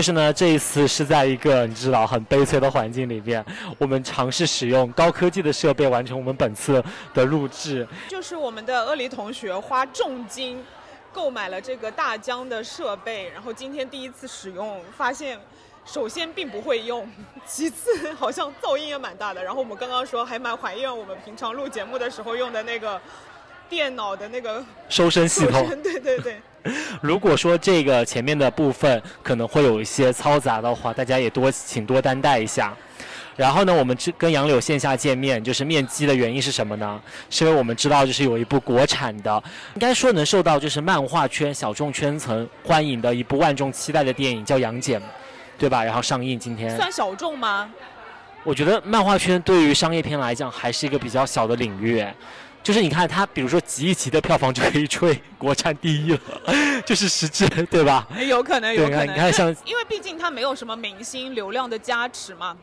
[0.00, 3.44] 就是呢，这一次是在一个你知道很悲催的环境里面，
[3.76, 7.86] 我们尝试使用高科技的设备完成我们本次的录制。
[8.08, 10.64] 就是我们的阿离同学花重金
[11.12, 15.38] 购买了这个大疆的设备，然后今天第一次使用，发现
[15.84, 17.06] 首先并不会用，
[17.44, 19.44] 其次好像噪音也蛮大的。
[19.44, 22.98] 然后我们刚刚说还蛮怀念我们平常录节目的时候用的那个
[23.70, 25.66] 电脑的那个收声系统。
[25.82, 26.36] 对 对对。
[27.00, 32.76] 如果说这个前面的部分可能会有一些嘈杂的话，大家也多请多担待一下。
[33.34, 37.00] 然后呢，我们跟杨柳线下见面，就是面基的原因是什么呢？
[37.30, 45.00] 是因为我们知道，就是有一部国产的，应该说能受到就是漫画圈小众圈层欢迎的一部万众期待的电影，叫《杨戬》，
[45.56, 45.82] 对吧？
[45.82, 46.76] 然后上映今天。
[46.76, 47.72] 算小众吗？
[48.44, 52.04] 我觉得漫画圈对于商业片来讲还是一个比较小的领域。
[52.62, 56.18] 就是你看他，比如说集一集的票房就可以吹国产第一了，
[56.84, 58.06] 就是实质，对吧？
[58.28, 59.14] 有可能，有可能。
[59.14, 62.56] 你看像，因为毕竟他没有什么明星流量的加持嘛。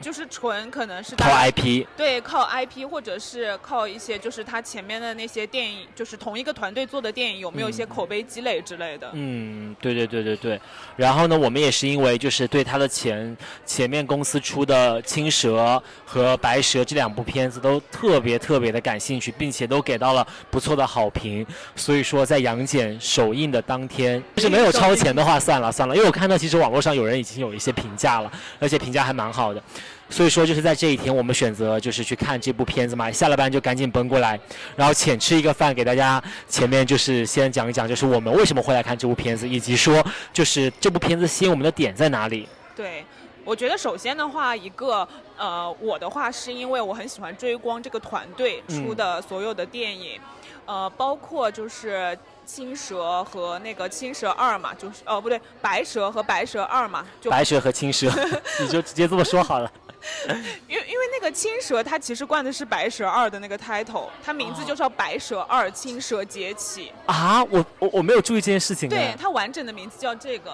[0.00, 9.10] 就是纯可能是靠 IP，对，靠 IP 或者是靠一些就是他前面的那些电影，就是同一个团队做的电影有没有一些口碑积累之类的。
[9.14, 10.60] 嗯，对对对对对。
[10.96, 15.56] 然后呢，我们也是因为就是对他的前前面公司出的《青蛇》
[16.04, 21.44] 和《白蛇》这两部片子都特别特别的感兴趣，并且都给到了不错的好评。
[21.74, 29.62] 所以说在杨戬首映的当天，就是没有超前的话算了算了，因为我看到其实网络上有人已经有一些评价了，而且评价还蛮好的。
[30.10, 33.10] 所以说，就是在这一天，我们选择就是去看这部片子嘛。
[33.10, 34.38] 下了班就赶紧奔过来，
[34.74, 42.48] 然后浅吃一个饭，给大家前面就是先讲一讲，就是我们为什么会来看这部片子，以及说就是这部片子吸引我们的点在哪里。
[42.74, 43.04] 对，
[43.44, 45.06] 我觉得首先的话，一个
[45.36, 50.18] 呃，我的话是因为我很喜欢追光这个团队出的所有的电影，
[50.64, 58.10] 呃，包括就是青蛇和那个青蛇二嘛，就是哦不对，白蛇和白蛇二嘛，就白蛇和青蛇，
[58.62, 59.70] 你就直接这么说好了。
[60.68, 66.92] 因为因为那个青蛇，它其实冠的是白蛇二的那个 title，它名字就叫白蛇二青蛇劫起。
[67.06, 68.88] 啊，我我我没有注意这件事情。
[68.88, 70.52] 对，它完整的名字叫这个。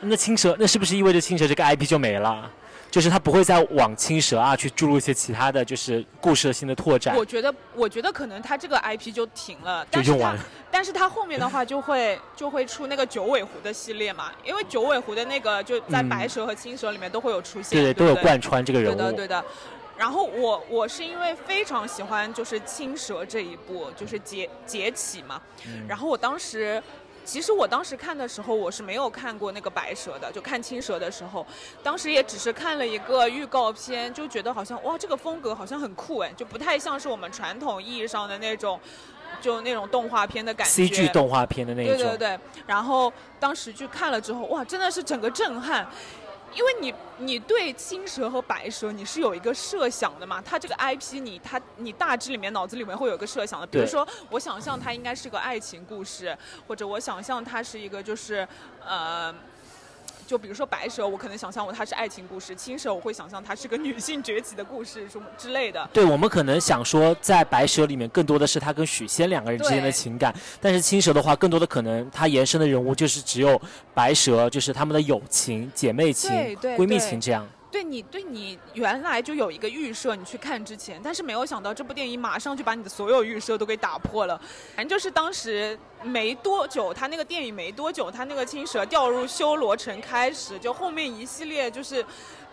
[0.00, 2.50] 那青蛇，那是不是意味着青蛇这个 IP 就没了？
[2.92, 7.16] 就是他不会再往青蛇啊去注入一些其他的就是故事性的拓展。
[7.16, 10.44] 我觉得，我觉得可能他这个 IP 就停了，就用完了。
[10.70, 18.94] 但是他后面的话就会 就会出那个九尾狐的系列嘛，因为九尾狐的那个就在白蛇和青蛇里面都会有出现，对，都有贯穿这个人物。
[18.94, 19.42] 对的，对的。
[19.96, 25.40] 然后我我是因为非常喜欢就是青蛇这一部，就是劫劫起嘛，
[25.88, 26.82] 然后我当时。
[27.24, 31.46] 其实我当时看的时候，我是没有看过那个白蛇的，就看青蛇的时候，
[31.82, 38.78] 当时也只是看了一个预告片，就觉得好像哇，这个风格好像很酷哎，就不太像是我们传统意义上的那种，
[39.40, 40.82] 就那种动画片的感觉。
[40.82, 41.96] CG 动画片的那种。
[41.96, 45.86] 对对对，然后当时去看了之后，哇，真的是整个震撼。
[46.54, 50.42] 因为你你对青蛇和白蛇你是有一个设想的嘛？
[50.42, 56.36] 它这个 IP 你它你大致里面脑子里面会有一个设想的，比如说我想象它应该是个爱情故事，
[56.66, 58.46] 或者我想象它是一个就是
[58.84, 59.34] 呃。
[60.32, 65.86] 就比如说白蛇，我可能想象我它是爱情故事；青蛇，我会想象它是个女性崛起的故事，什么之类的。
[65.92, 73.60] 对，我们可能想说，在白蛇里面更多的是他跟许仙两个人之间的情感，但是青蛇的话，更多的可能它延伸的人物就是只有
[73.92, 76.30] 白蛇，就是他们的友情、姐妹情、
[76.62, 77.46] 闺蜜情这样。
[77.72, 84.38] 对你，对你原来就有一个预设，你去看之前，但是没有想到这部电影马上就把你的所有预设都给打破了。
[84.76, 92.04] 反正就是当时没多久，他那个电影没多久，他那个青蛇掉入修罗城开始，就后面一系列就是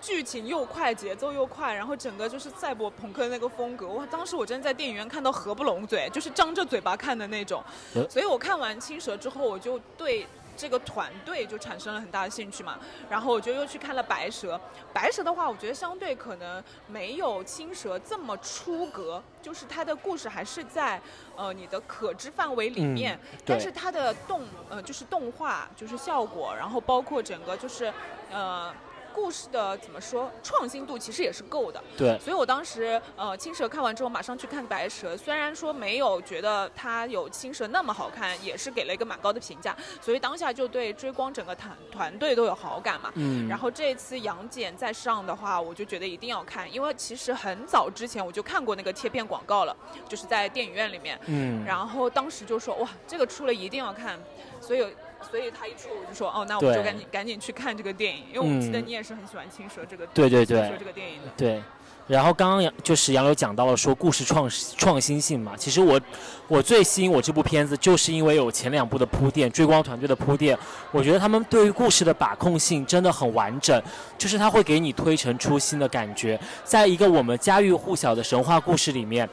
[0.02, 3.90] 剧情又快，节奏又快，然后整个就是赛博朋克那个风格。
[3.90, 7.62] 哇，当时我真的在电影院看到合不拢嘴，就是张着嘴巴看的那种。
[8.10, 10.26] 所以我看完青蛇之后，我就对。
[10.60, 12.78] 这个团队就产生了很大的兴趣嘛，
[13.10, 14.60] 然后我就又去看了白蛇。
[14.92, 21.00] 白蛇的话，我觉得相对可能没有青蛇这么出格，就是它的故事还是在
[21.38, 27.94] 呃你的可知范围里面，但是它的动呃就是动画就是效果，然后包括整个就是
[28.30, 28.74] 呃。
[29.14, 43.12] 故事的怎么说创新度其实也是够的，对，所以我当时呃青蛇看完之后马上去看白蛇，虽然说没有觉得它有青蛇那么好看，也是给了一个蛮高的评价，所以当下就对追光整个团团队都有好感嘛。
[43.16, 43.48] 嗯。
[43.48, 49.76] 然后这次杨戬再上的话，我就觉得一定要看，因为其实很早之前我就看过那个贴片广告了，
[50.08, 51.20] 就是在电影院里面。
[51.26, 51.66] 嗯。
[51.66, 54.20] 然后当时就说哇，这个出了一定要看，
[54.62, 54.88] 所以。
[55.30, 60.74] 所以他一出我就说哦，那我们就赶紧赶紧去看这个电影，因为我记得你也是很喜欢青蛇这个对对对。
[60.80, 61.32] 这个电影的。
[61.36, 61.62] 对，
[62.08, 66.00] 然后刚刚就是杨柳讲到了说故事创创新性嘛，其实我
[66.48, 70.58] 我最吸引我这部片子，就是因为有前两部的铺垫，追光团队的铺垫，
[70.92, 73.82] 我觉得他们对于故事的把控性真的很完整，
[74.18, 79.30] 就是他会给你推陈出新的感觉，在一个我们家喻户晓的神话故事里面，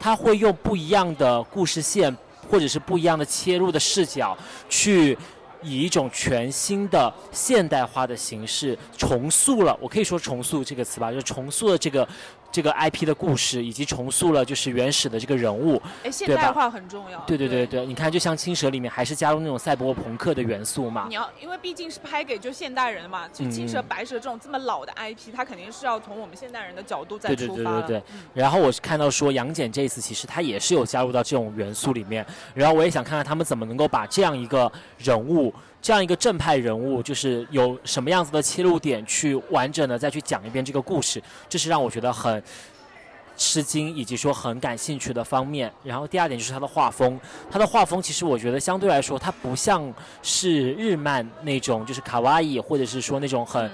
[0.00, 2.16] 他会用不一样的故事线
[2.48, 4.36] 或者是不一样的切入的视角
[4.68, 5.16] 去。
[5.60, 12.08] 以一种全新的现代化的形式重塑了，我可以说重塑这个词吧，就重塑了这个。
[12.50, 17.20] 这个 IP 的故事，以及重塑了就是原始的这个人物，哎，现代化很重要。
[17.20, 21.06] 对对对对，你看，就像《青蛇》里面还是加入那种赛博朋克的元素嘛。
[21.08, 27.54] 你要，因为毕竟是拍给就现代人嘛，就《青蛇》《白蛇》这种这么老的 IP，它肯定是要从我们现代人的角度再出发。
[27.54, 28.02] 对对对对对。
[28.32, 32.24] 然后我是看到说杨戬这一次其实他也是有加入到这种元素里面，
[32.54, 35.54] 然后我也想看看他们怎么能够把这样一个人物。
[35.80, 42.42] 这样一个正派人物，就是有什么样子的切入点去完整的再去讲一遍这个故事，这是让我觉得很
[43.36, 45.72] 吃惊以及说很感兴趣的方面。
[45.84, 47.18] 然后第二点就是他的画风，
[47.50, 49.92] 他的画风其实我觉得相对来说，它不像
[50.22, 53.70] 是日漫那种就是卡哇伊，或者是说那种很。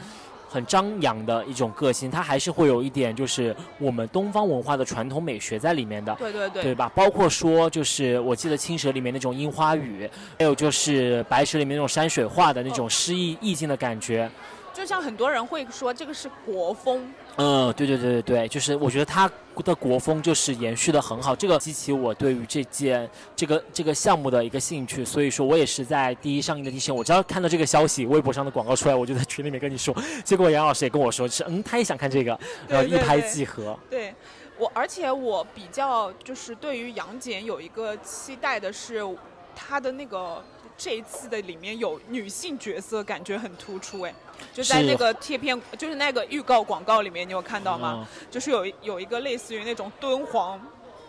[0.54, 6.88] 很张扬的一种个性，它还是会有一点，就是我们东方文化的传统美学在里面的，对对对，对吧？
[6.94, 10.08] 包括说，就是我记得青蛇里面那种樱花雨，
[10.38, 14.30] 还有就是白蛇里面那种山水画的那种诗意意境的感觉。
[14.74, 19.30] 就像很多人会说这个是国风，嗯，对对对对对，就是我觉得它
[19.62, 29.94] 的国风就是延续的很好，这个激起我对于这件这个这个项目的一个兴趣，所以说我也是在第一上映的第一天，我只要看到这个消息，微博上的广告出来，我就在群里面跟你说，
[30.24, 32.36] 结果杨老师也跟我说是，嗯，他也想看这个，
[32.66, 33.78] 然后一拍即合。
[33.88, 34.12] 对
[34.58, 39.06] 我，而且我比较就是对于杨戬有一个期待的是，
[39.54, 40.42] 他的那个。
[40.76, 44.14] 这一次的里面有女性角色，感觉很突出哎，
[44.52, 48.06] 就在那个贴片，就是那个预告广告里面，你有看到吗？
[48.30, 50.60] 就是有有一个类似于那种敦煌，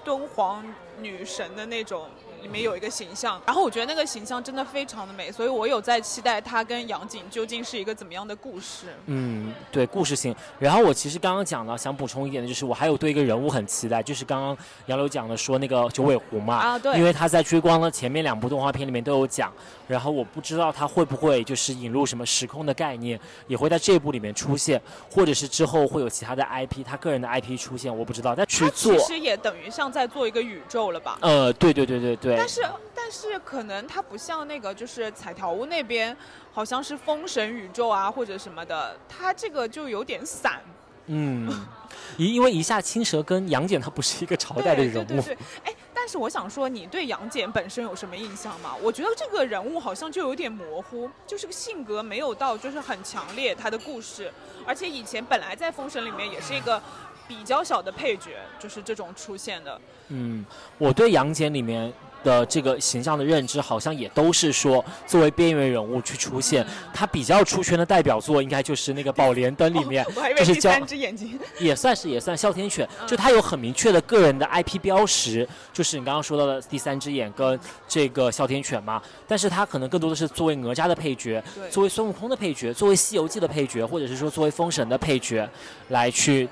[0.03, 0.65] 敦煌
[1.00, 2.09] 女神的那种。
[2.45, 8.86] 里面有一个形象，然后我觉得那个形象真的非常的美，所以我有在期待他跟杨景究竟是一个怎么样的故事。
[9.07, 10.33] 嗯，对，故事性。
[10.59, 14.56] 然后我其实刚刚讲了，想补充一点的就是，我还有对一个人物很期待，就是刚刚
[14.86, 19.51] 杨柳讲的说那个九尾狐嘛，啊对，因为他在追光的前面两部动画片里面都有讲，
[19.88, 28.36] 然后我不知道他会不会就是引入什么时空的概念，也会在这部里面出现，或者是之后会有其他的 IP，他个人的 IP 出现，我不知道。
[28.36, 31.18] 但去做，其实也等于像在做一个宇宙了吧？
[31.21, 32.34] 呃，对对对对对。
[32.37, 32.61] 但是，
[32.93, 36.15] 但是可能它不像那个，就是彩条屋那边，
[36.51, 40.61] 好像是封神宇宙啊，或者什么的，它这个就有点散。
[41.07, 41.47] 嗯，
[42.17, 45.07] 因因为一下青蛇跟杨戬，他不是一个朝代的人物。
[45.07, 45.37] 对对对。
[45.63, 48.73] 哎，但是我想说，你对杨戬本身有什么印象吗？
[48.81, 54.33] 我觉得这个人物好像就有点模糊，就是个性格没有到就是很强烈，他的故事，
[54.65, 56.81] 而且以前本来在封神里面也是一个
[57.27, 59.79] 比较小的配角，就是这种出现的。
[60.07, 60.43] 嗯，
[60.79, 61.93] 我对杨戬里面。
[62.25, 66.66] 的这个形象的认知，好像也都是说作为边缘人物去出现。
[66.94, 70.04] 他比较出圈的代表作，应该就是那个《宝莲灯》里面，
[70.36, 72.89] 就是三只眼睛，也算是也算哮天犬。
[73.06, 77.57] 就他有很明确的个人的 IP 标识，就是你刚刚说到的第三只眼跟
[77.88, 79.01] 这个哮天犬嘛。
[79.28, 85.48] 但是他可能更多的是作为哪吒的配角，作为孙悟空的配角，作为西游记的配角，或者是说作为封神的配角，
[85.89, 86.50] 来去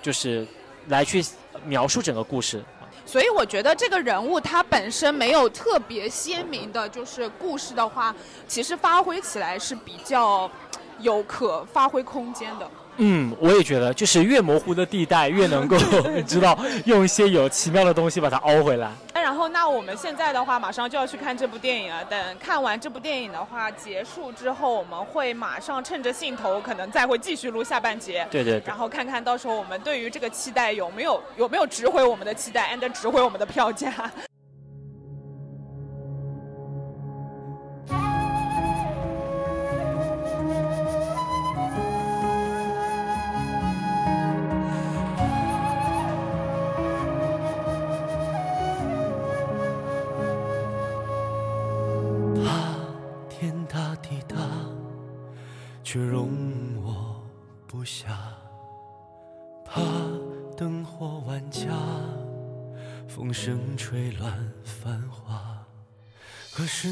[0.00, 0.46] 就是
[0.88, 1.24] 来去
[1.64, 2.62] 描述整个故事。
[3.04, 8.14] 所以我觉得这个人物他本身没有特别鲜明的，就是故事的话，
[8.48, 10.50] 其实发挥起来是比较
[11.00, 12.70] 有可发挥空间的。
[12.98, 15.76] 嗯，我也觉得，就是越模糊的地带，越能够
[16.26, 18.90] 知道用一些有奇妙的东西把它凹回来。
[19.26, 22.04] 那然后，那我们现在的话，马上就要去看这部电影了。
[22.04, 28.24] 等看完这部电影的话结束之后，我们会马上趁着兴头，可能再会继续录下半节。
[28.30, 28.62] 对对。
[28.64, 33.90] 然后看看到时候我们对于这个期待有没有有没有值回我们的期待，and 值回我们的票价。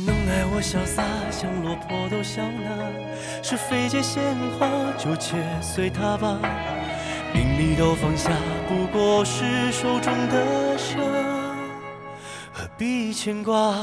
[0.04, 2.68] 能爱我潇洒，像落魄都笑纳？
[3.42, 4.22] 是非借鲜
[4.58, 4.68] 花，
[4.98, 6.38] 就且随他吧。
[7.32, 8.30] 名利都放下，
[8.68, 11.00] 不过是手中的沙，
[12.52, 13.74] 何必牵挂？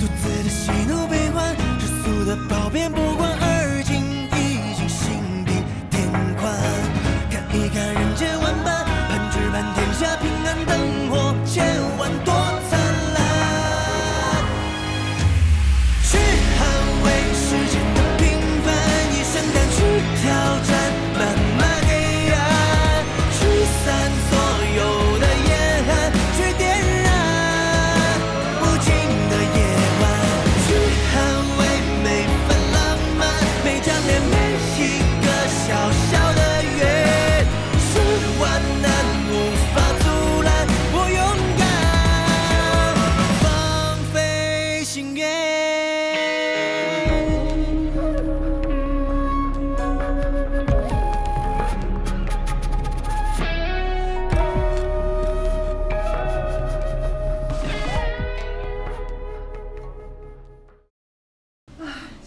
[0.00, 2.98] 独自的喜怒悲欢，世俗的褒贬不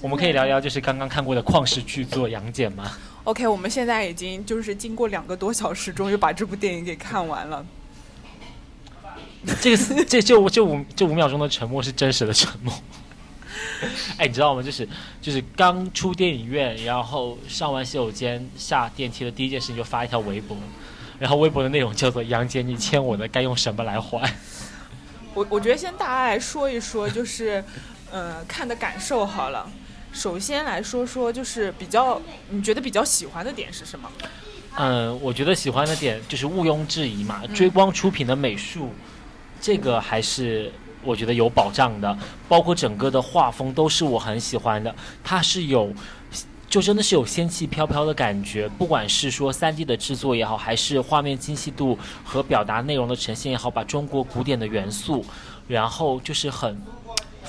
[0.03, 2.91] 我们可以聊聊就是刚刚看过的旷世巨作《杨戬》吗
[3.23, 7.65] ？OK，我们现在已经就是经过两个多小时，终于把这部电影给看完了。
[9.61, 12.73] 这个这这五这五这五秒钟的沉默是真实的沉默。
[14.19, 14.61] 哎，你知道吗？
[14.61, 14.85] 就是
[15.21, 20.57] 就是刚出电影院，然后上完洗手间下电梯的第一件事情就发一条微博，
[21.17, 24.29] 然后微博的内容叫做“杨戬，你欠我的该用什么来还
[25.33, 27.63] 我我觉得先大家来说一说，就是
[28.11, 29.71] 呃看的感受好了。
[30.13, 34.09] 首先来说说，就是比较你觉得比较喜欢的点是什么？”。
[34.77, 38.91] 嗯，我觉得喜欢的点就是毋庸置疑嘛，追光出品的美术，
[39.59, 40.71] 这个还是
[41.03, 42.17] 我觉得有保障的，
[42.47, 45.93] 包括整个的画风都是我很喜欢的，它是有。
[46.69, 55.23] 就真的是有仙气飘飘的感觉，不管是说三 D 的制作也好，还是画面精细度和表达内容的呈现也好，把中国古典的元素，
[55.67, 56.81] 然后就是很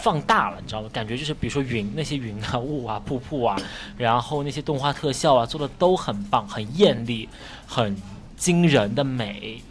[0.04, 0.88] 放大了，你知道吗？
[0.92, 3.56] 感觉就是比如说云那些云啊、雾啊、瀑布啊，
[3.96, 7.26] 然后那些动画特效啊做的都很棒，很艳丽，
[7.66, 7.96] 很
[8.36, 9.62] 惊人的美，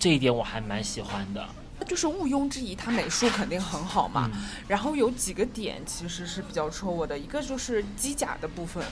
[0.00, 1.46] 这一点我还蛮喜欢的。
[1.86, 4.30] 就是毋庸置疑，它美术肯定很好嘛。
[4.32, 8.82] 嗯然后有几个点其实是比较戳我的，一个就是机甲的部分。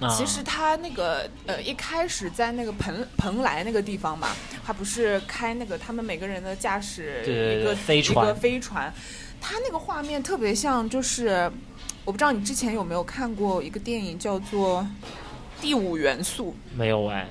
[0.00, 4.28] 啊其实它那个呃一开始在那个蓬蓬莱那个地方嘛，
[4.66, 8.92] 它不是开那个他们每个人的驾驶一个飞船一个飞船，
[9.40, 11.50] 它那个画面特别像就是，
[12.04, 14.86] 我不知道你之前有没有看过一个电影叫做
[15.62, 16.54] 《第五元素》。
[16.76, 17.26] 没有哎，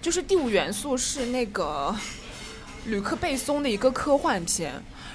[0.00, 1.94] 就是第五元素是那个
[2.86, 4.72] 吕克贝松的一个科幻片，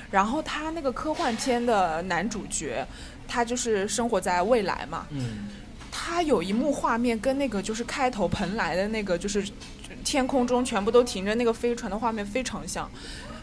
[0.10, 2.86] 然后他那个科幻片的男主角，
[3.28, 5.50] 他就是生活在未来嘛，嗯，
[5.92, 9.44] 他有一幕画面跟那个就是开头蓬莱的那个就是
[10.04, 12.90] 天空中全部都停着那个飞船的画面非常像。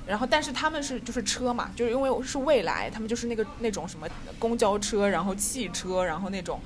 [0.09, 6.59] 然后，但是他们是就是车嘛，就是因为是未来，他们就是那个那种什么公交车，然后汽车，然后那种，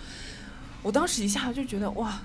[0.81, 2.21] 我当时一下就觉得哇，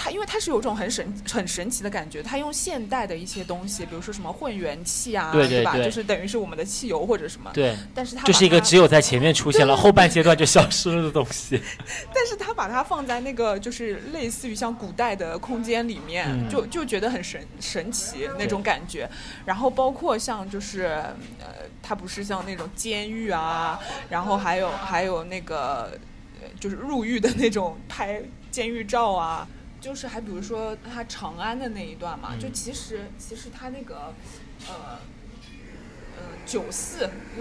[0.00, 5.32] 他因为它是有种很神很神奇的感觉，它用现代的一些东西，比如说什么混元气啊，吧？
[5.32, 11.60] 对对对就是等于是我们的汽油或者什么，对，但是它就是一个只有在前面出现了，后半阶段就消失了的东西。
[12.14, 19.10] 但是它把它放在那个就是类似于像古代的空间里面，嗯就就觉得很神神奇那种感觉。
[19.44, 20.84] 然后包括像就是
[21.40, 25.90] 呃，它不是像那种监狱啊，然后还有还有那个
[26.40, 29.44] 呃就是入狱的那种拍监狱照啊。
[29.80, 32.40] 就是还比如说他长安的那一段嘛，嗯。
[32.40, 34.12] 就其实其实他那个
[34.68, 34.98] 呃
[36.16, 37.00] 呃九四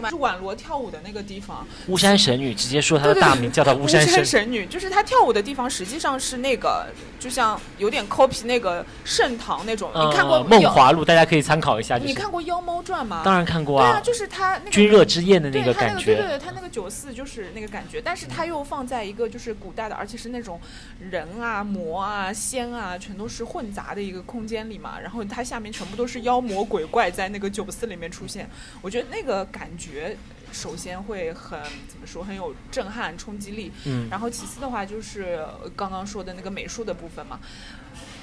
[0.10, 4.26] 是宛罗跳舞的那个地方，巫山神女直接说她的大名叫她巫巫山神女。
[4.26, 6.86] 神女，就是她跳舞的地方，实际上是那个，
[7.18, 9.90] 就像有点 copy 那个盛唐那种。
[9.96, 11.98] 你看过呃梦华录》，大家可以参考一下。
[11.98, 13.22] 就是你看过《妖猫传》吗？
[13.24, 16.28] 当然看过啊对啊，啊，就是他那个君热之宴的那个感他那个对对觉。
[16.28, 20.60] 对，他那个九四就是那个感觉，但是他又放在一个就是古代的，而且是那种
[21.00, 25.00] 人啊、魔啊、仙啊，全都是混杂的一个空间里嘛。
[25.00, 28.50] 然后它下面全部都是妖魔鬼怪在那个九四里面出现，
[28.82, 30.16] 我觉得那个感觉
[30.52, 33.72] 首先会很怎么说，很有震撼冲击力。
[33.86, 37.40] 嗯，然后其次的话就是呃刚刚说的那个美术的部分嘛。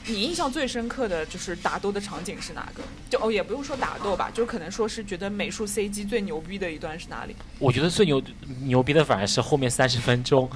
[0.07, 2.83] 你印象最深刻的就是打斗的场景是哪个？
[3.09, 7.35] 就哦，也不用说打斗吧，就可能说是觉得美术 CG 最牛逼的一段是哪里？
[7.59, 8.23] 我觉得最牛
[8.65, 10.47] 牛逼的反而是后面三十分钟，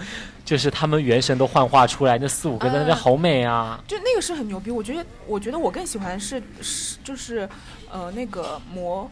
[0.45, 3.83] 就是他们原神都幻化出来，那四五个在那边嗯好美啊！
[3.89, 4.71] 就那个是很牛逼。
[4.71, 7.49] 我觉得，我觉得我更喜欢是是就是
[7.91, 9.11] 呃那个魔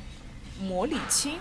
[0.61, 1.39] 魔礼青，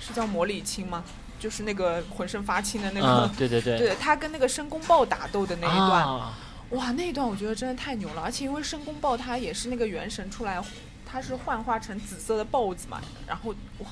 [0.00, 1.04] 是叫魔礼青吗？
[1.38, 6.04] 就是那个浑身发青的那个，嗯，对对对，对 他跟那个申公豹打斗的那一段。
[6.04, 6.34] 啊，
[6.70, 10.60] 哇，那一段我觉得真的太牛了，而且因为申公豹他也是那个元神出来，
[11.06, 13.86] 他是幻化成紫色的豹子嘛，然后哇，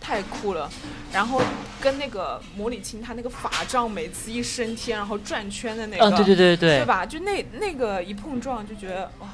[0.00, 0.68] 太酷了。
[1.12, 1.40] 然后
[1.80, 7.06] 跟那个魔礼青他那个法杖每次一升天，然后转圈的那个，嗯，对对对对，对吧？
[7.06, 9.28] 就那那个一碰撞就觉得哇，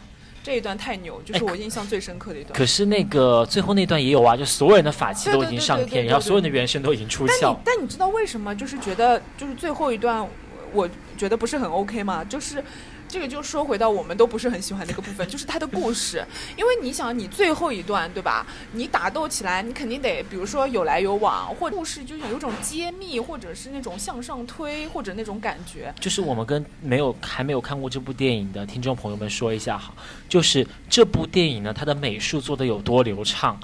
[0.47, 2.57] 这一段太牛，就是哎我印象最深刻的一段。
[2.57, 7.57] 可是那个最后那段也有啊，就所有人的法器都已经上天，然后所有人的原神都已经出但你。
[7.65, 10.25] 但你知道为什么就是觉得就是最后一段，
[10.73, 12.23] 我觉得不是很 OK 吗？
[12.23, 12.63] 就是
[13.09, 16.25] 这个就说回到我们都不是很喜欢的一个部分，就是它的故事。
[16.57, 18.47] 因为你想，你最后一段对吧？
[18.73, 25.95] 你打斗起来，你肯定得，比如说有来有往，或故事就是有种揭秘，或者是那种向上推，或者那种感觉。
[26.01, 29.95] 就是我们跟没有还没有看过这部电影的听众朋友们说一下哈，
[30.29, 33.59] 就是这部电影呢，它的美术做的有多流畅，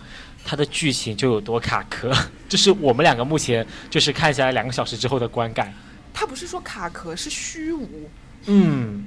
[0.45, 2.13] 它的剧情就有多卡壳。
[2.49, 5.73] 就是我们两个目前就是看下来两个小时之后的观感。
[6.15, 7.89] 它不是说卡壳，是虚无。
[8.47, 9.05] 嗯，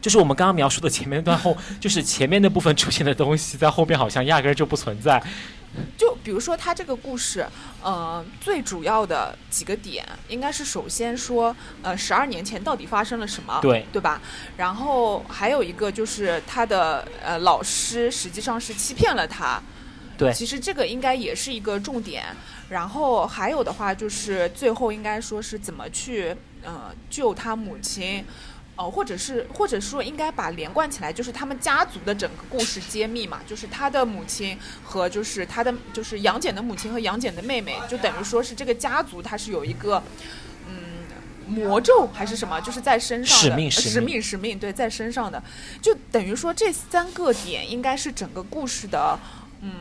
[0.00, 5.22] 就是我们刚刚描述的前面段后， 就是前面那部分出现的东西，在后面好像压根儿就不存在。
[5.96, 7.46] 就比如说他这个故事，
[7.82, 14.20] 呃，最主要的几个点，应该是首先说，呃，十二年前到底发生了什么，对对吧？
[14.56, 19.60] 然后还有一个就是他的呃老师实际上是欺骗了他，
[20.16, 22.24] 对其实这个应该也是一个重点。
[22.70, 28.24] 然后还有的话就是最后应该说是怎么去呃救他母亲。
[28.78, 40.00] 呃，或者是，或者说应该把连贯起来，就是他们家族的整个故事揭秘嘛，就是他的母亲和就是他的就是杨戬的母亲和杨戬的妹妹，就等于说是这个家族它是有一个
[40.68, 40.74] 嗯
[41.48, 45.42] 魔咒还是什么，就是在身上的使命呃使命使命对，在身上的，
[45.82, 49.18] 就等于说这三个点应该是整个故事的
[49.60, 49.72] 嗯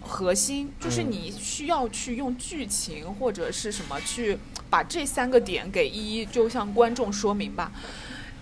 [0.00, 4.38] 核心，就是嗯你需要去用剧情或者是什么去
[4.70, 7.70] 把这三个点给一一就向观众说明吧。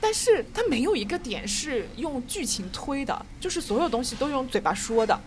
[0.01, 5.19] 但是它没有一个点是用剧情推的，就是所有东西都用嘴巴说的。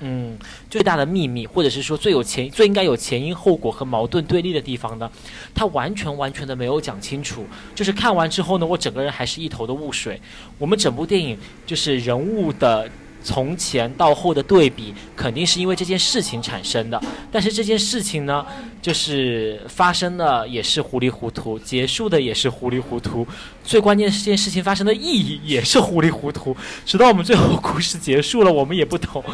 [0.00, 0.36] 嗯，
[0.68, 5.10] 最大的秘密，或者是说最有前最应该有前因后果和矛盾对立的地方呢，
[5.54, 7.46] 它完全完全的没有讲清楚。
[7.74, 10.20] 就是看完之后呢，我整个人还是一头的雾水。
[10.58, 12.90] 我们整部电影就是人物的
[13.24, 17.02] 从前到后的对比，肯定是因为这件事情产生的。
[17.32, 18.44] 但是这件事情呢，
[18.82, 23.26] 就是发生的也是糊里糊涂，结束的也是糊里糊涂。
[23.64, 26.54] 最关键是这件事情发生的意义也是糊里糊涂，
[26.84, 29.24] 直到我们最后故事结束了，我们也不懂。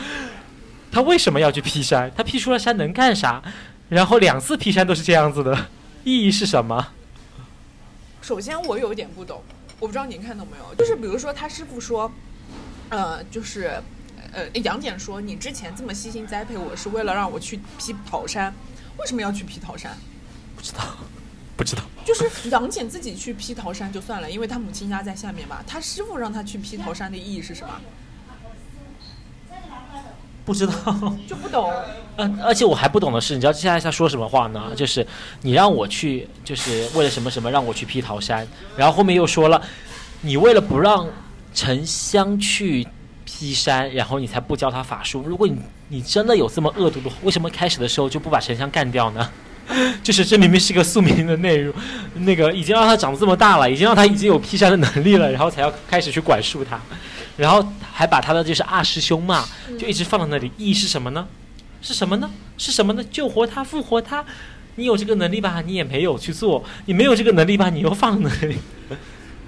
[0.93, 2.11] 他为什么要去劈山？
[2.17, 3.43] 他劈出了山能干啥？
[3.89, 5.67] 然后两次劈山都是这样子的，
[6.05, 6.89] 意义是什么？
[8.23, 9.43] 首先我有点不懂，
[9.81, 12.11] 我不知道您看懂没有，就是比如说他师傅说，
[12.91, 13.83] 呃，就是
[14.33, 18.53] 呃杨戬说你之前这么悉心栽培我是为了让我去劈桃山，
[18.99, 19.97] 为什么要去劈桃山？
[20.57, 20.81] 不知道，
[21.57, 21.83] 不知道。
[22.05, 25.59] 就是 杨戬自己去劈桃山就算了，因为他母亲压在下面嘛。
[25.67, 27.81] 他师傅让他去劈桃山的意义是什么？
[30.45, 30.75] 不知道。
[31.29, 31.73] 就不懂。
[32.17, 34.75] 呃，而且我还不懂的是，你知道接下来他说什么话呢？
[34.75, 35.07] 就是
[35.43, 39.63] 你让我去，就是为了什么什么让我去劈桃山，然后后面又说了，
[40.21, 41.07] 你为了不让
[41.55, 42.87] 沉香去
[43.25, 45.23] 劈山，然后你才不教他法术。
[45.27, 45.57] 如果你
[45.89, 49.31] 你真的有这么恶毒的话，为什么开始的时候就不把沉香干掉呢？
[50.03, 51.73] 就是这明明是个宿命的内容，
[52.27, 56.81] 那个已经让他长这么大了，已经让他已经有劈山的能力了，然后才要开始去管束他，
[57.37, 61.27] 然后还把他的就是二师兄嘛，就一直放在那里，意义是什么呢？
[61.83, 62.29] 是什么呢？
[62.59, 63.05] 是什么呢？
[63.13, 64.25] 救活他，复活他。
[64.77, 68.57] 你有这个能力吧，你也没有去做；你没有这个能力吧，你又放那里。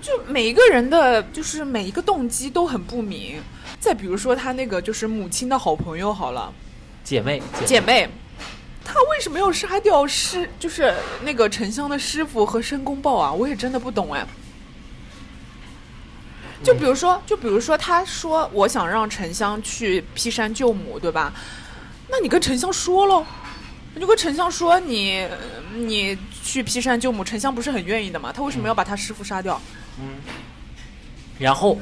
[0.03, 3.41] 就每一个人的就是每一个动机都很不明。
[3.81, 6.53] 再比如说他那个就是母亲的好朋友好了，
[7.03, 8.09] 姐妹，姐妹，
[8.85, 13.33] 他为什么要杀掉师就是那个沉香的师傅和申公豹啊？
[13.33, 14.27] 我也真的不懂哎。
[16.63, 21.33] 就比如说，就比如说，他说我想让沉香去劈山救母，对吧？
[22.09, 23.27] 那你跟沉香说喽，
[23.95, 25.27] 你就跟沉香说你
[25.75, 28.33] 你去劈山救母，沉香不是很愿意的吗？
[28.33, 29.61] 他为什么要把他师傅杀掉？
[31.39, 31.79] 然后，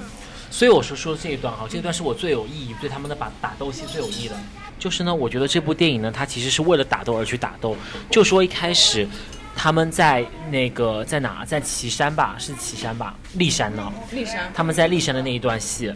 [0.51, 4.35] 所以我说说这一段哈，这一段是我最有意义，对他们的打打斗戏最有意义的。
[4.79, 7.77] 就是呢，我觉得这部电影呢，它其实是为了打斗而去打斗。
[8.11, 9.07] 就说一开始
[9.55, 13.92] 他们在那个在哪，在岐山吧，是岐山吧，骊山呢？
[14.11, 15.92] 骊山，他们在骊山的那一段戏，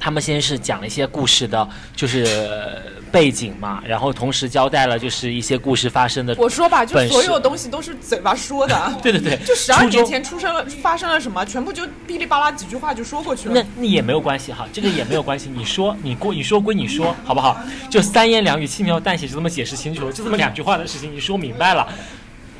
[0.00, 2.82] 他们先是讲了一些故事的，就是呃
[3.16, 6.34] 背景嘛，然后同时交代了就是一些故事发生的。
[6.36, 8.92] 我说吧，就所有东西都是嘴巴说的。
[9.02, 13.66] 对 对对， 就十二年前出生了，发生了什么，全部就哔哩吧啦几句话就说过去了那了。
[13.76, 15.48] 那也没有关系哈，这个也没有关系。
[15.48, 17.58] 你说你过，你说归你说，好不好？
[17.88, 21.88] 就三言两语、轻描淡写就这么解释清楚了，就这么两句话的事情，你说明白了。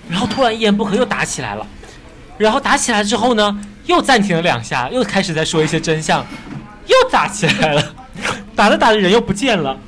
[0.09, 1.67] 然后突然一言不合又打起来了，
[2.39, 6.25] 然后打起来之后呢，又暂停了两下，又开始在说一些真相，
[6.87, 7.95] 又打起来了，
[8.57, 9.79] 打着打着人又不见了。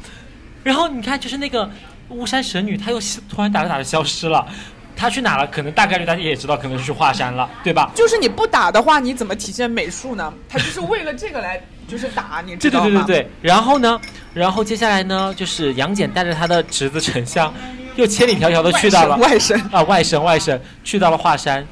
[0.69, 1.67] 然后你看，就是那个
[2.11, 4.47] 巫山神女，她又突然打着打着消失了。
[4.95, 5.47] 她去哪了？
[5.47, 7.91] 可能大概率大家也知道，可能是去华山了，对吧？
[7.95, 10.31] 就是你不打的话，你怎么体现美术呢？
[10.47, 13.05] 他就是为了这个来，就是打，你知对对道吗？
[13.07, 13.99] 对对对，然后呢，
[14.35, 17.51] 然后接下来呢，就是杨戬带着他的侄子沉香，
[17.97, 21.67] 又千里迢迢的去到了外甥，啊外甥外甥去到了华山，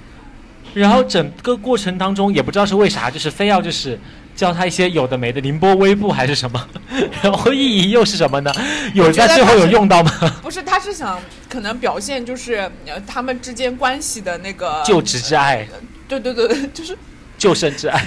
[0.73, 4.01] 然后整个过程当中也不知道是为啥，就是非要就是
[4.37, 6.69] 教他一些有的没的，凌波微步还是什么，
[7.23, 8.53] 然后意义又是什么呢？
[8.95, 10.13] 有在最后有用到吗？
[10.43, 11.19] 不是，他是想
[11.49, 15.67] 可能表现就是呃他们之间关系的那个救职之爱，
[16.07, 16.97] 对对对对，就是
[17.39, 18.07] 救生之爱。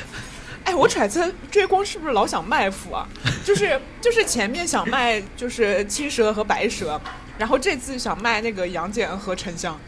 [0.65, 3.07] 哎，我揣测追光是不是老想卖腐啊？
[3.43, 7.01] 就是就是前面想卖就是青蛇和白蛇，
[7.39, 9.79] 然后这次想卖那个杨戬和沉香。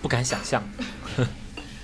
[0.00, 0.62] 不敢想象。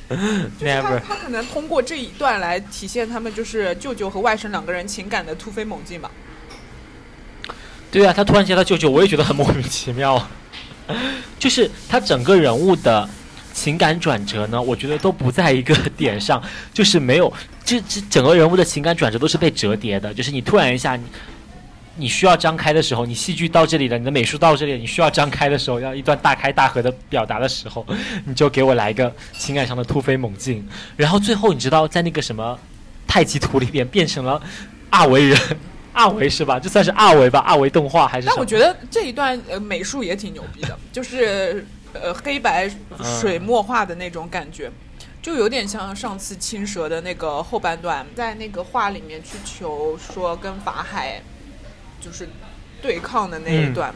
[0.10, 6.10] 就是他 Never，他可能通过这一段来体现他们就是舅舅和外甥两个人情感的突飞猛进吧。
[7.90, 10.28] 对啊，他突然接到舅舅，我也觉得很莫名其妙。
[11.38, 13.08] 就是他整个人物的
[13.52, 17.32] 情感转折呢，我觉得都不在一个点上，就是没有，
[17.64, 20.98] 这这整个人物的情感转折都是被折叠的，就是你突然一下，
[21.96, 27.86] 你你需要张开的时候，你戏剧到这里了，你的美术到这里了，你需要张开的时候，要一段大开大合的表达的时候，
[28.24, 32.58] 你就给我来一个情感上的突飞猛进，然后最后你知道在那个什么
[33.06, 34.40] 太极图里边变成了
[34.90, 35.38] 二维人。
[35.96, 36.58] 二维是吧？
[36.58, 37.38] 这算是二维吧？
[37.38, 38.26] 二维动画还是？
[38.26, 42.68] 但我觉得这一段呃美术也挺牛逼的，就是呃黑白
[43.20, 44.68] 水墨画的那种感觉，
[45.22, 51.22] 就有点像上次青蛇的那个后半段，在那个画里面去求说跟法海
[52.04, 52.28] 就是
[52.82, 53.94] 对抗的那一段。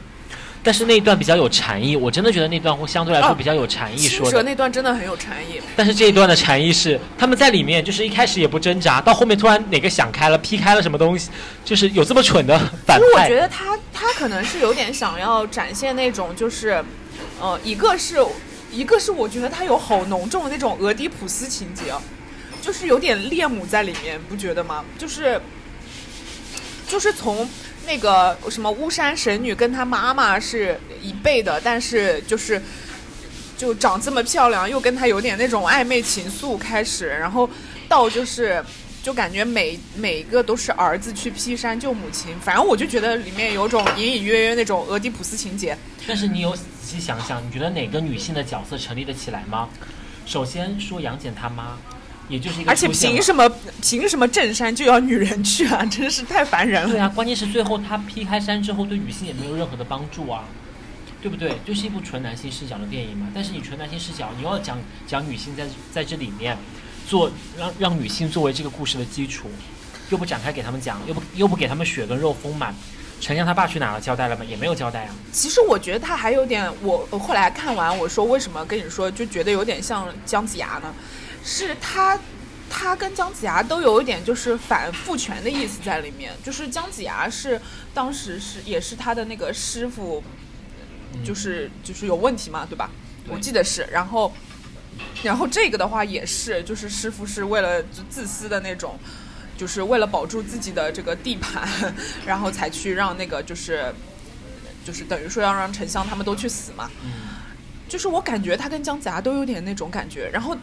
[0.61, 4.33] 但是那一段比较有禅意，我真的觉得那段会相对来说比较有禅意青说的。
[4.33, 11.31] 蛇那段真的很有禅意，但是这一段的禅意是，他们在里面就是一开始也不挣扎，到后面突然哪个想开了，劈开了什么东西，
[11.65, 13.29] 就是有这么蠢的 反其实我。
[13.29, 16.85] 觉得他他可能是有点想要展现那种就是，
[17.41, 18.19] 呃，一个是
[18.73, 21.85] 一个是我觉得他有好浓重的那种俄狄浦斯情节，
[22.61, 24.85] 就是有点恋母在里面，不觉得吗？
[24.99, 25.41] 就是
[26.89, 27.49] 就是从
[27.89, 32.63] 那个什么巫山神女跟她妈妈是一辈的，但是就是
[33.57, 37.49] 就长这么漂亮，又跟她有点那种暧昧情愫开始，然后
[37.89, 38.63] 到就是。
[39.01, 45.79] 就感觉每每一个都是儿子去劈山救母亲，反正我就觉得里面有种隐隐约约那种俄狄浦斯情节。
[46.07, 49.69] 但是你有仔细想想，你觉得哪个女性的角色成立得起来吗？
[50.27, 51.79] 首先说杨戬他妈，
[52.29, 53.51] 也就是一个而且凭什么
[53.83, 55.85] 凭什么正山就要女人去啊？
[55.87, 56.91] 真是太烦人了。
[56.91, 60.45] 对啊，关键是最后他劈开山之后，对女性也没有任何的帮助啊，
[61.23, 61.59] 对不对？
[61.65, 63.29] 就是一部纯男性视角的电影嘛。
[63.35, 66.57] 但是你纯男性视角，你要讲讲女性在在这里面
[67.07, 69.51] 做让让女性作为这个故事的基础，
[70.11, 72.75] 又不展开给他们讲，又不又不给他们血跟肉丰满。
[73.21, 74.01] 陈阳他爸去哪了？
[74.01, 74.45] 交代了吗？
[74.45, 75.15] 也没有交代啊。
[75.33, 80.95] 其实我觉得他还有点，我我后来看完，我说为什么跟你说就觉得有点像姜子牙呢？
[81.49, 82.19] 是他。
[82.71, 87.59] 他跟姜子牙都有一点就是反父权的意思在里面，就是姜子牙是
[87.95, 90.23] 当时是也是他的那个师傅，
[91.25, 92.91] 就是就是有问题嘛，对吧？
[93.27, 94.31] 我记得是，然后
[95.23, 98.99] 然后这个的话也是，就是师傅是为了就自私的那种，
[99.57, 101.67] 就是为了保住自己的这个地盘，
[102.27, 103.95] 然后才去让那个就是
[104.85, 106.91] 就是等于说要让沉香他们都去死嘛。
[107.89, 110.55] 就是我感觉他跟姜子牙都有点那种感觉，然后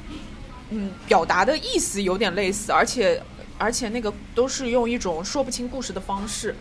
[0.70, 3.22] 嗯，表达的意思有点类似，而且
[3.58, 6.56] 而且那个都是用一种说不清故事的方式。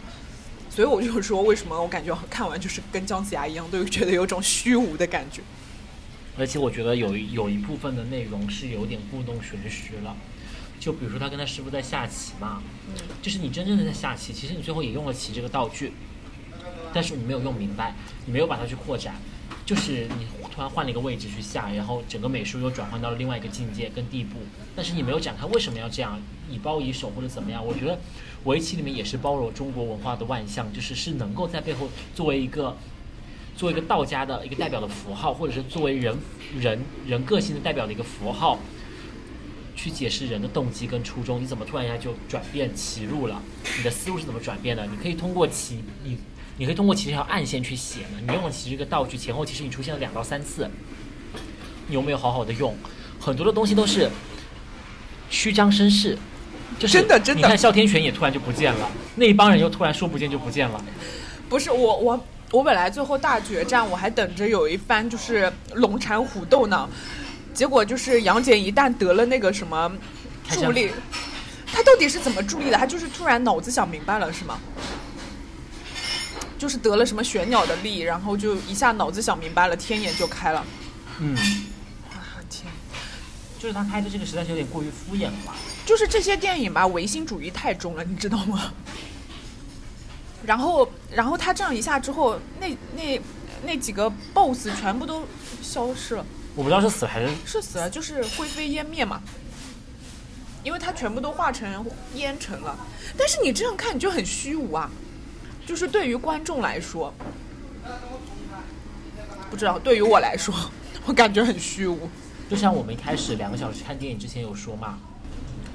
[0.71, 5.41] 所以我就说，为什么我感觉看完就是跟姜子牙一样，都觉得有种虚无的感觉。
[6.37, 10.17] 而且我觉得有一有一部分的内容是有点故弄玄虚了，
[10.81, 12.61] 就比如说他跟他师傅在下棋嘛，
[13.23, 15.93] 就是你真正的在下棋，其实你最后也用了棋这个道具，
[16.93, 17.95] 但是你没有用明白，
[18.27, 19.15] 你没有把它去扩展，
[19.67, 24.39] 就是你突然换了一个位置去下，然后整个美术又转换到了另外一个境界跟地步，
[24.77, 27.65] 但是你没有展开为什么要这样以包以守或者怎么样？
[27.65, 27.99] 我觉得
[28.45, 32.77] 围棋里面也是包容中国文化的万象，就是是能够在背后作为一个。
[33.57, 36.19] 作为一个道家的一个代表的符号，或者是作为人
[36.59, 38.59] 人人个性的代表的一个符号，
[39.77, 41.41] 去解释人的动机跟初衷。
[41.41, 43.41] 你怎么突然一下就转变棋路了？
[43.79, 44.85] 你的思路是怎么转变的？
[44.87, 46.19] 你可以通过棋，你
[46.57, 48.19] 你可以通过棋这条暗线去写呢。
[48.27, 50.71] 你用了其实这个道具，前后其实你出现了两到三次，
[51.89, 52.77] 你有没有好好的用？
[53.21, 54.11] 很多的东西都是
[55.31, 56.19] 虚张声势。
[56.77, 60.85] 就是真的真的你看哮天犬也突然就不见了，那一帮人又突然说不见就不见了。
[61.49, 66.89] 不是我我我本来最后大决战我还等着有一番就是龙缠虎斗呢，
[67.53, 69.93] 结果就是杨戬一旦得了那个什么
[70.49, 70.91] 助力，
[71.67, 72.77] 他到底是怎么助力的？
[72.77, 74.59] 他就是突然脑子想明白了是吗？
[76.59, 80.65] 就是得了什么玄鸟的力，然后就一下脑子想明白了，天眼就开了。
[81.19, 81.37] 嗯，
[82.11, 82.73] 啊天！
[83.59, 85.55] 就是他拍的这个实在是有点过于敷衍了吧。
[85.87, 88.73] 就是这些电影吧，唯心主义太重了，你知道吗？
[90.45, 93.21] 然后，然后他这样一下之后，那那
[93.65, 95.27] 那几个 BOSS 全部都
[95.63, 99.23] 消失了，我不知道是死了还是是死了就是灰飞烟灭嘛，
[100.63, 102.77] 因为他全部都化成烟尘了。
[103.17, 104.91] 但是你这样看你就很虚无啊，
[105.67, 107.13] 就是对于观众来说，
[109.51, 110.55] 不知道对于我来说，
[111.07, 112.09] 我感觉很虚无。
[112.51, 114.99] 就像我们一开始两个小时看电影之前有说嘛，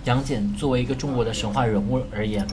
[0.05, 2.45] 杨戬作为一个中国的神话人物而言，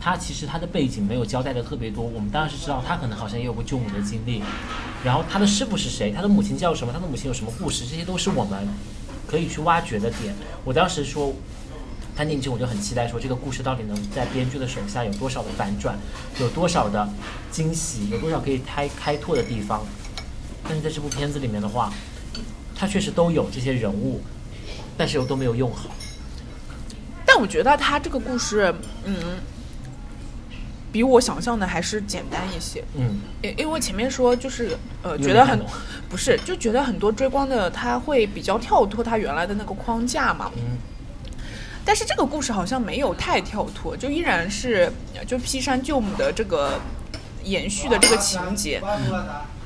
[0.00, 2.04] 他其实他的背景没有交代的特别多。
[2.04, 4.42] 我们当然是知道他可能好像也有过救母的经历，
[5.02, 8.68] 然后他的师傅是谁，他的母亲叫什么，他的母亲有什么故事，这些都是我们
[9.26, 10.34] 可以去挖掘的点。
[10.64, 11.32] 我当时说
[12.16, 15.98] 看进去我就很期待，说这个故事到底能在编剧的手下有多少的反转，
[16.38, 17.08] 有多少的
[17.50, 19.84] 惊喜，有多少可以开开拓的地方。
[20.62, 21.92] 但是在这部片子里面的话，
[22.74, 24.22] 它确实都有这些人物，
[24.96, 25.90] 但是又都没有用好。
[27.26, 28.72] 但我觉得他这个故事，
[29.04, 29.14] 嗯，
[30.92, 32.84] 比我想象的还是简单一些。
[32.94, 35.60] 嗯，因因为前面说就是呃，觉得很
[36.08, 40.52] 不是，就觉得很多追光的他会比较跳脱他原来的那个框架嘛。
[40.56, 40.78] 嗯，
[41.84, 46.80] 但是这个故事好像没有太跳脱，就依然是呃就劈山救母的这个
[47.42, 48.80] 延续的这个情节，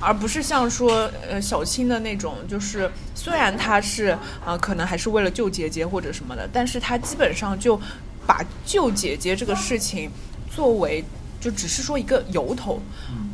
[0.00, 7.81] 而不是像说呃小青的那种，就是虽然他是呃可能还是为了救姐姐或者什么的，但是他基本上就
[8.26, 10.11] 把救姐姐这个事情
[10.50, 11.04] 作为
[11.40, 12.83] 就只是说一个由头，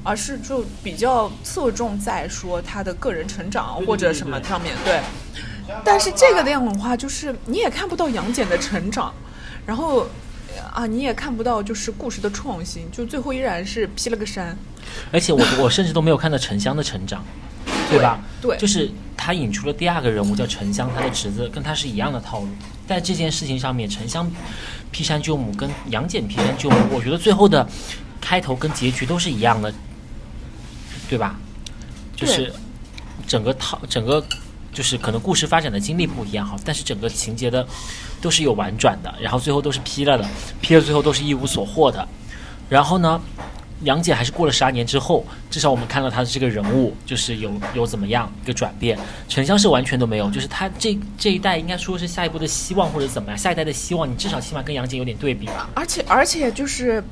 [0.03, 5.01] 而是就比较侧重在说他的个人成长或者什么上面对。
[5.85, 9.13] 但是这个那样的话，就是你也看不到杨戬的成长，
[9.67, 10.07] 然后
[10.73, 14.57] 啊，你也看不到就是故事的创新，就最后依然是劈了个山。
[15.11, 17.25] 而且我 我甚至都没有看到沉香的成长，
[17.91, 18.21] 对吧？
[18.41, 22.49] 对就是他引出了第二个人物叫沉香，他的侄子跟他是一样的套路。
[22.87, 24.31] 在这件事情上面，沉香
[24.91, 27.67] 劈山救母跟杨戬劈山救母，我觉得最后的
[28.21, 29.73] 开头跟结局都是一样的，
[31.09, 31.39] 对吧？
[32.15, 32.53] 就是
[33.27, 34.23] 整个套整个
[34.75, 37.67] 就是可能故事发展的经历不一样哈，但是整个情节的
[38.21, 40.29] 都是有婉转的，然后最后都是劈了的，
[40.61, 42.07] 劈了最后都是一无所获的。
[42.69, 43.21] 然后呢，
[43.83, 48.99] 杨戬还是过了十二年之后，至少我们看到他的这个人物就是有有怎么样一个转变。
[49.29, 55.69] 沉香是完全都没有，就是他这这一代应该说是下一步的希望或者怎么样，下一代的希望，你至少起码跟杨戬有点对比吧。
[55.75, 57.05] 而且而且就是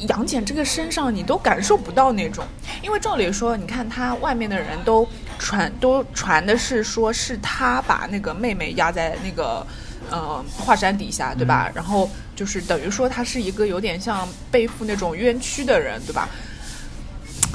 [0.00, 2.44] 杨戬这个身上你都感受不到那种，
[2.82, 5.08] 因为照理说，你看他外面的人都
[5.42, 9.66] 传都传的是说是他把那个妹妹压在那个
[10.08, 11.68] 呃华山底下，对吧？
[11.74, 16.28] 然后就是等于说他是一个有点像背负那种冤屈的人，对吧？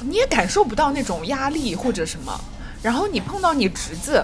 [0.03, 2.37] 你也感受不到那种压力或者什么，
[2.83, 4.21] 然后你碰到你侄子，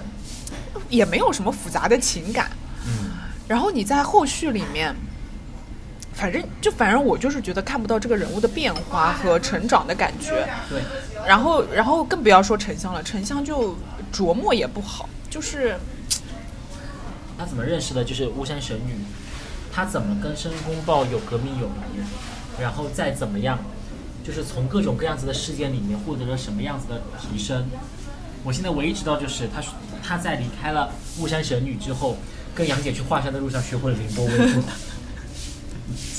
[0.89, 2.51] 也没有什么复杂的情感，
[2.85, 3.11] 嗯，
[3.47, 4.93] 然后你在后续里面，
[6.13, 10.47] 反正就反正我就是觉得看不到这个人物的变化和成长的感觉。
[10.69, 10.81] 对，
[11.27, 13.75] 然后然后更不要说沉香了，沉香就
[14.13, 15.75] 琢磨也不好，就是
[17.37, 18.03] 他怎么认识的？
[18.03, 18.93] 就是巫山神女，
[19.73, 23.59] 他怎么跟申公豹有革命友谊，然后再怎么样，
[24.23, 27.65] 就是从各种各样子的事件里面获得了什么样子的提升。
[28.43, 29.63] 我现在唯一知道就是他
[30.05, 32.17] 他在离开了巫山神女之后，
[32.53, 34.61] 跟杨戬去华山的路上学会了凌波微步，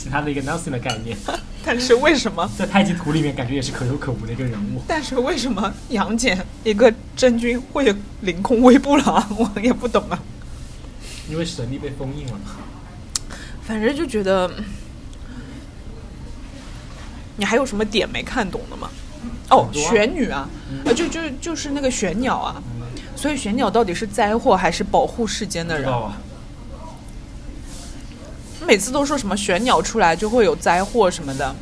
[0.04, 1.16] 其他的一个 nothing 的概念，
[1.64, 2.46] 但是为什么？
[2.58, 4.82] 在太极图里面感觉也是可有可无的一个人物。
[4.86, 9.26] 但是为什么杨戬一个真君会凌空微步了？
[9.38, 10.18] 我也不懂啊。
[11.30, 12.38] 因为神力被封印了。
[13.62, 14.50] 反正就觉得，
[17.36, 18.90] 你还有什么点没看懂的吗？
[19.48, 20.46] 哦玄女啊，
[20.84, 22.62] 呃，就就就是那个玄鸟啊，
[23.16, 25.84] 所以玄鸟到底是灾祸还是保护世间的人？
[25.84, 26.18] 知道啊，
[28.64, 31.54] 每次都说什么玄鸟出来就会有灾祸什么的，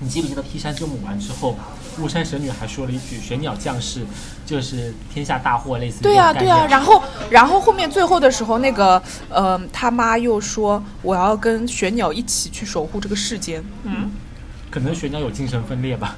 [0.00, 1.56] 你记不记得劈山救母完之后，
[1.98, 4.06] 巫山神女还说了一句“玄鸟降世
[4.46, 14.10] 就是天下大祸”，类似于对呀、这种概对啊、然后然后后面最后的时候，那个呃他妈又说我要跟玄鸟一起去守护这个世间，嗯，
[14.70, 16.16] 可能玄鸟有精神分裂吧。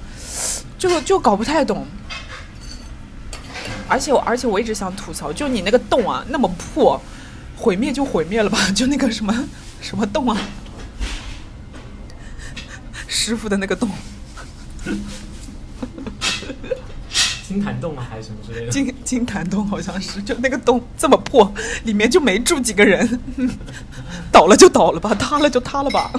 [0.79, 1.87] 就就搞不太懂。
[3.89, 7.01] 而且我而且我一直想吐槽，就你那个洞啊那么破，
[7.63, 9.49] 毁灭就毁灭了吧， 就那个什么
[9.81, 10.37] 什么洞啊，
[13.07, 13.89] 师傅的那个洞，
[17.47, 18.73] 金坛洞啊，还是什么之类的。
[18.73, 23.21] 金金坛洞好像是，就那个洞这么破，里面就没住几个人，
[24.33, 26.11] 倒了就倒了吧，塌了就塌了吧。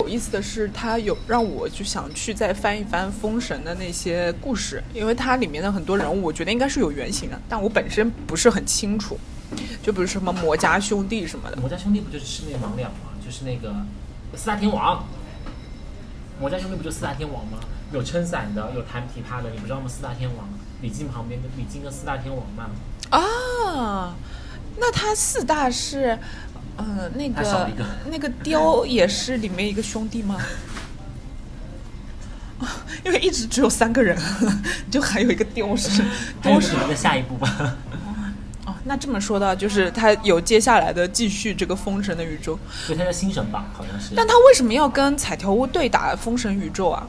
[0.00, 9.18] 有意思的是，他有让我就想去再翻一翻《封神》的那些故事，因为它里面的很多人物，我觉得应该是有原型的，但我本身不是很清楚。
[9.82, 13.12] 就比如什么魔家兄弟什么的，魔家兄弟不就是魑魅魍魉吗？
[13.24, 13.74] 就是那个
[14.36, 15.04] 四大天王。
[16.40, 17.58] 魔家兄弟不就四大天王吗？
[17.92, 19.50] 有撑伞的，有弹琵琶的。
[19.50, 19.86] 你不知道吗？
[19.88, 20.48] 四大天王，
[20.82, 22.70] 李靖旁边的李靖跟四大天王嘛。
[23.10, 24.14] 啊，
[24.78, 26.18] 那他四大是，
[26.76, 27.70] 呃，那个
[28.10, 30.36] 那个雕也是里面一个兄弟吗？
[32.58, 32.66] 啊
[33.04, 34.18] 因为一直只有三个人，
[34.90, 36.02] 就还有一个雕是
[36.42, 37.76] 雕是在下一步吧。
[38.84, 38.86] 哦。
[38.86, 44.14] 那这么说的，就是他有接下来的继续这个封神的宇宙，对，他叫星神榜，好像是。
[44.14, 47.06] 但他为什么要跟彩条屋对打封神宇宙啊？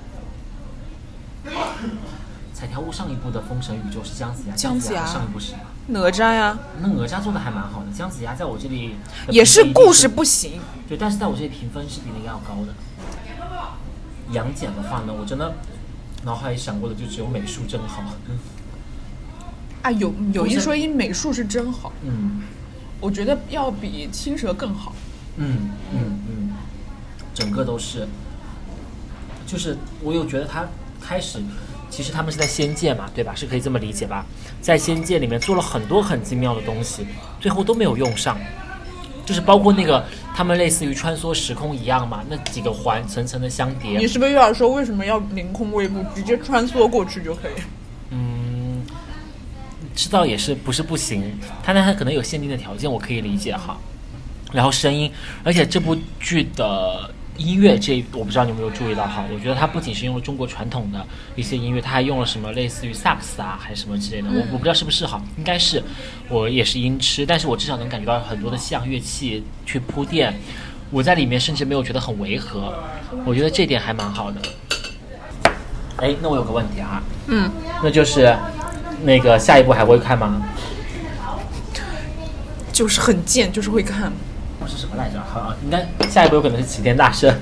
[2.54, 5.60] 彩条屋上一部的封神宇宙是姜子牙，姜子牙上一部是什么？
[5.88, 8.96] 哪吒呀，那哪吒做的还蛮好的，姜子牙在我这里
[9.30, 10.62] 也是故事不行。
[10.88, 12.74] 对，但是在我这里评分是比那个要高的。
[14.32, 15.54] 杨戬的话呢，我真的
[16.24, 18.02] 脑海里闪过的就只有美术真好。
[19.86, 22.42] 啊，有有一说一，美术是真好，嗯
[23.00, 24.96] 我觉得要比青蛇更好。
[25.36, 26.54] 嗯嗯嗯，
[27.36, 28.08] 整个都是，
[29.46, 30.66] 就是我有觉得他
[31.00, 31.38] 开始，
[31.88, 33.36] 其实他们是在仙界嘛，对吧？
[33.36, 34.26] 是可以这么理解吧？
[34.60, 37.06] 在仙界里面做了很多很精妙的东西，
[37.40, 38.40] 最后都没有用上。
[39.24, 40.04] 就是包括那个
[40.36, 47.54] 他们类似于穿梭时空一样嘛，那几个环层层的相叠，你是不是又要说为什么要凌空微步，直接穿梭过去就可以？
[49.96, 53.78] 嗯，知道也是不是不行，它但它可能有限定的条件，我可以理解哈。
[54.52, 55.12] 然后声音，
[55.44, 61.06] 而且这部剧的音乐这我不知道你有没有注意到哈，我觉得它不仅是用了中国传统的
[61.36, 65.84] 一些音乐，它还用了什么类似于萨克斯啊，还是什么之类的，我我不知道是不是哈，应该是，
[66.30, 70.34] 我也是音痴，但是我至少能感觉到很多的西洋乐器去铺垫，
[70.90, 72.74] 我在里面甚至没有觉得很违和，
[73.26, 74.42] 我觉得这点还蛮好的。
[75.98, 77.52] 哎，那我有个问题哈，嗯，
[77.84, 78.34] 那就是
[79.06, 80.42] 那个下一部还会看吗？
[82.74, 84.12] 就是很贱，就是会看。
[84.68, 85.22] 是什么来着？
[85.32, 87.34] 好，应该下一部有可能是齐天大圣。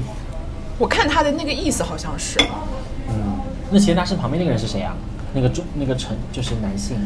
[0.78, 2.38] 我看他的那个意思好像是，
[3.08, 3.40] 嗯，
[3.70, 4.94] 那齐天大圣旁边那个人是谁啊？
[5.32, 6.96] 那个中那个陈就是男性。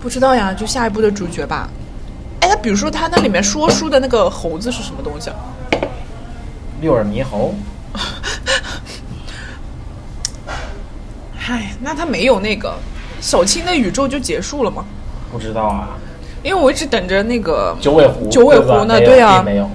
[0.00, 1.68] 不知道呀，就下一部的主角吧。
[2.40, 5.36] 哎，那比如说他那里面说书的那个猴子是什么东西啊？
[6.80, 7.54] 六耳猕猴，
[11.36, 12.74] 唉，那他没有那个
[13.20, 14.84] 小青的宇宙就结束了吗？
[15.30, 15.98] 不知道啊。
[16.42, 19.70] 因为我一直等着那个九尾狐，九尾狐呢对啊没有。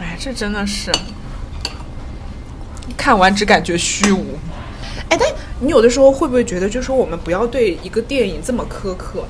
[0.00, 0.90] 哎，这真的是
[2.96, 4.36] 看完只感觉虚无。
[5.08, 5.28] 哎，但
[5.60, 9.24] 你有的时候会不会觉得，就是说我们不要对一个电影这么苛刻？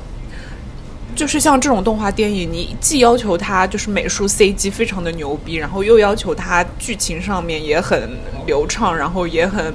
[1.14, 9.74] 就是像这种动画电影，你既要求它就是美术 CG 非常的牛逼，然后又要求它剧情上面也很流畅，然后也很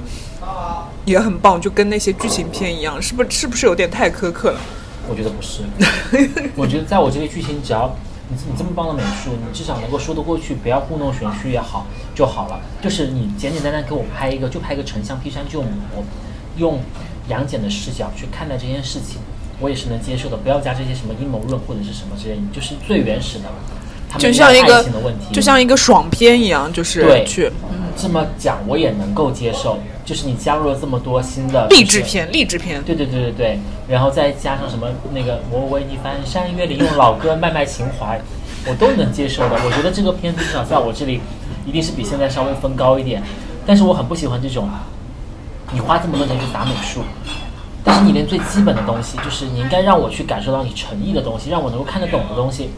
[1.06, 4.60] 也很棒，就跟那些剧情片一样，是不是是不是有点太苛刻了？
[5.08, 5.62] 我觉得不是，
[6.56, 7.96] 我觉得在我这里剧情，只要
[8.28, 12.60] 你你这么棒的美术，你至少能够说得过去，不要故弄玄虚也好就好了。
[12.82, 16.04] 就是你简简单单给我拍一个，就拍一个丞相劈山救母，
[16.56, 16.80] 用
[17.28, 19.20] 杨戬的视角去看待这件事情，
[19.60, 20.36] 我也是能接受的。
[20.36, 23.44] 不要加这些什么阴谋论或者是什么之类的，就是最原始的，
[24.18, 24.84] 就像一个
[25.32, 27.50] 就像一个爽片一样，就是对去
[27.96, 29.78] 这么讲我也能够接受。
[30.04, 32.80] 就是你加入了这么多新的励志片，励志片。
[32.84, 38.20] 对对对对对，然后再加上什么那个我为你翻山越岭，用老歌卖卖情怀，
[38.68, 39.56] 我都能接受的。
[39.64, 41.20] 我觉得这个片子至少在我这里
[41.66, 43.20] 一定是比现在稍微分高一点，
[43.66, 44.68] 但是我很不喜欢这种，
[45.72, 47.00] 你花这么多钱去砸美术，
[47.82, 52.70] 但是你连最基本的东西，就是你应该让我去感受到你诚意的东西，让我能够看得懂的东西。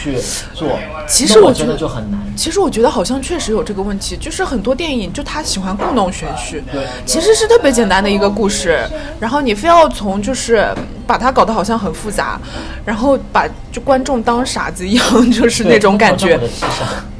[0.00, 0.16] 去
[0.54, 2.18] 做，其实我觉得就很难。
[2.36, 8.80] 其实我觉得好像确实有这个问题，就是很多电影就他喜欢故弄玄虚对，其实是特别简单的一个故事，
[9.20, 10.66] 然后你非要从就是
[11.06, 12.40] 把它搞得好像很复杂，
[12.84, 16.40] 然后把就观众当傻子一样， 就是那种感觉。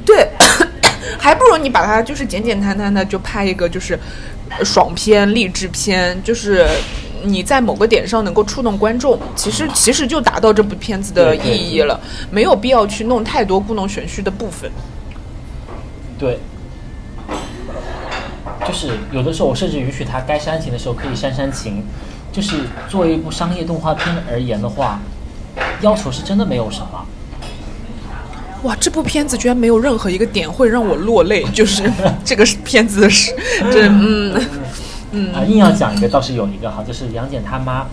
[0.03, 0.27] 对，
[1.19, 3.99] 还不如你把它就是简简单单的就拍一个就是
[4.49, 6.67] 呃爽片、励志片，就是
[7.23, 14.71] 你在某个点上能够触动观众，其实其实就达到这部片子的意义了，没有必要去弄太多故弄玄虚的部分。
[16.17, 16.39] 对，
[18.67, 21.83] 就是有的时候我甚至允许他该煽情的时候可以煽煽情，
[22.31, 22.57] 就是
[22.87, 24.99] 作为一部商业动画片而言的话，
[25.81, 27.05] 要求是真的没有什么。
[28.63, 31.81] 哇，这部片子居然没有任何一个点会让我落泪，就是
[32.23, 33.35] 这个片子是，
[33.71, 34.39] 这嗯，
[35.33, 37.85] 啊，硬要讲一个倒是有一个哈，就是杨戬他妈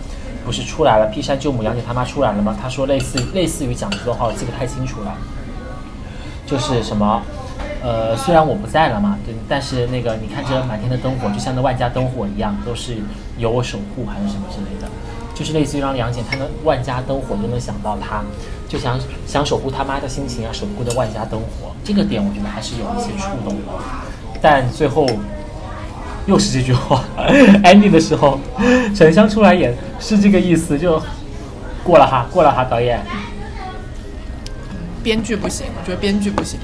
[0.45, 2.57] 不是出来了，劈山救母，杨戬他妈出来了吗？
[2.61, 5.13] 他说类似类似于讲这段话，我记不太清楚了，
[6.45, 7.21] 就是什么。
[7.81, 12.97] 呃，虽然我不在了嘛，对，但是那个你看这满天的灯火，就像那万家灯火一样，都是
[13.37, 14.87] 由我守护还是什么之类的，
[15.33, 18.21] 就是类似于让杨戬看到万家灯火都能想到他，
[18.67, 23.61] 就想想守护他妈的心情啊，守护着万家灯火，这个点我觉得还是有一些触动的。
[24.41, 25.07] 但最后
[26.29, 27.03] 又是这句话，
[27.65, 28.39] ending 的时候，
[28.95, 31.01] 沉香出来演是这个意思，就
[31.83, 33.03] 过了哈，过了哈，导演。
[35.01, 36.59] 编剧不行，我觉得编剧不行。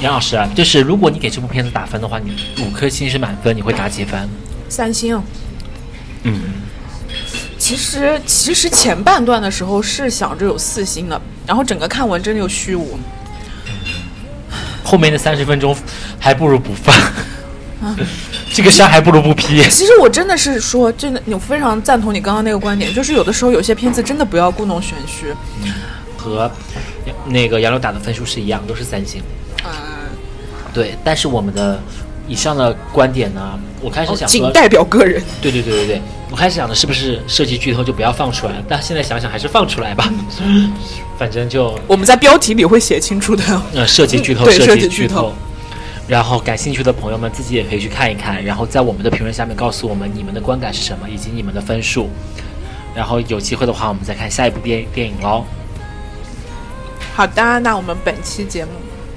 [0.00, 2.34] 杨老师，就是如果你给这部片子打分的话，你
[2.64, 4.26] 五颗星是满分，你会打几分？
[4.70, 5.20] 三星。
[6.22, 6.40] 嗯，
[7.58, 12.98] 其实其实前半段的时候是想着有四星的，然后整个看完真的有虚无。
[14.82, 15.76] 后面的三十分钟
[16.18, 16.94] 还不如不放，
[18.56, 19.62] 这个山还不如不劈。
[19.64, 25.26] 其实我真的是说，真的，我非常赞同你刚刚那个观点，就是有的时候有些片子真的不要故弄玄虚。
[26.16, 26.50] 和
[27.26, 29.20] 那个杨柳打的分数是一样，都是三星。
[29.62, 29.70] 嗯，
[30.72, 31.78] 对，但是我们的
[32.26, 35.22] 以上的观点呢，我开始想仅代表个人。
[35.42, 40.10] 对对对对对，我开始想的是不是涉及剧透就不要放出来，但现在想想还是放出来吧。
[41.18, 43.44] 反正就我们在标题里会写清楚的。
[43.74, 45.34] 呃，涉及剧透，对，涉及剧透。
[46.08, 52.08] 然后感兴趣的朋友们自己也可以去看一看，然后在我们的评论下面告诉我们你们的观感是什么，以及你们的分数。
[52.94, 55.44] 然后有机会的话，我们再看下一部电电影喽。
[57.14, 58.70] 好的，那我们本期节目，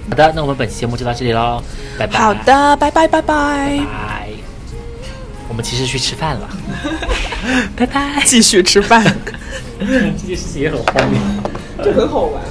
[0.10, 1.64] 好的，那我们本期节目就到这里喽，
[1.98, 2.20] 拜拜。
[2.20, 3.80] 好的，拜拜拜拜。
[3.80, 4.30] 拜。
[5.48, 6.50] 我们其实去吃饭了，
[7.76, 8.22] 拜拜。
[8.26, 9.04] 继续吃饭，
[9.80, 9.86] 这
[10.28, 11.20] 件事情也很荒谬，
[11.86, 12.44] 就很好玩。